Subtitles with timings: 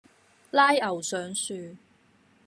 [0.49, 1.75] 拉牛上樹